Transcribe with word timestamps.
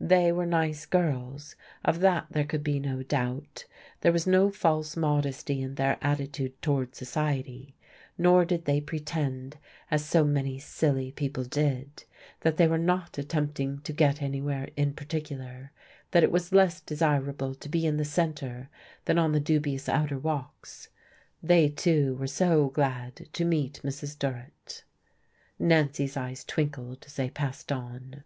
They 0.00 0.32
were 0.32 0.44
nice 0.44 0.86
girls, 0.86 1.54
of 1.84 2.00
that 2.00 2.26
there 2.32 2.42
could 2.42 2.64
be 2.64 2.80
no 2.80 3.04
doubt; 3.04 3.64
there 4.00 4.10
was 4.10 4.26
no 4.26 4.50
false 4.50 4.96
modesty 4.96 5.62
in 5.62 5.76
their 5.76 5.98
attitude 6.02 6.60
toward 6.60 6.96
"society"; 6.96 7.76
nor 8.18 8.44
did 8.44 8.64
they 8.64 8.80
pretend 8.80 9.56
as 9.88 10.04
so 10.04 10.24
many 10.24 10.58
silly 10.58 11.12
people 11.12 11.44
did, 11.44 12.02
that 12.40 12.56
they 12.56 12.66
were 12.66 12.76
not 12.76 13.18
attempting 13.18 13.78
to 13.82 13.92
get 13.92 14.20
anywhere 14.20 14.68
in 14.76 14.94
particular, 14.94 15.70
that 16.10 16.24
it 16.24 16.32
was 16.32 16.50
less 16.50 16.80
desirable 16.80 17.54
to 17.54 17.68
be 17.68 17.86
in 17.86 17.98
the 17.98 18.04
centre 18.04 18.68
than 19.04 19.16
on 19.16 19.30
the 19.30 19.38
dubious 19.38 19.88
outer 19.88 20.18
walks. 20.18 20.88
They, 21.40 21.68
too, 21.68 22.16
were 22.16 22.26
so 22.26 22.66
glad 22.68 23.28
to 23.32 23.44
meet 23.44 23.82
Mrs. 23.84 24.18
Durrett. 24.18 24.82
Nancy's 25.56 26.16
eyes 26.16 26.42
twinkled 26.42 27.04
as 27.06 27.14
they 27.14 27.30
passed 27.30 27.70
on. 27.70 28.24